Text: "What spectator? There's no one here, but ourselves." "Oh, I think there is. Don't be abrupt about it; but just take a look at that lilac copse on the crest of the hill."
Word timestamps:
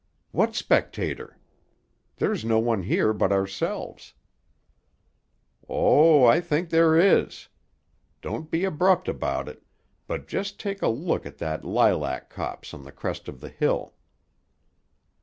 "What 0.31 0.55
spectator? 0.55 1.37
There's 2.15 2.43
no 2.43 2.57
one 2.57 2.81
here, 2.81 3.13
but 3.13 3.31
ourselves." 3.31 4.15
"Oh, 5.69 6.25
I 6.25 6.41
think 6.41 6.71
there 6.71 6.97
is. 6.97 7.49
Don't 8.23 8.49
be 8.49 8.65
abrupt 8.65 9.07
about 9.07 9.47
it; 9.47 9.61
but 10.07 10.27
just 10.27 10.59
take 10.59 10.81
a 10.81 10.87
look 10.87 11.27
at 11.27 11.37
that 11.37 11.63
lilac 11.63 12.31
copse 12.31 12.73
on 12.73 12.81
the 12.81 12.91
crest 12.91 13.27
of 13.27 13.41
the 13.41 13.49
hill." 13.49 13.93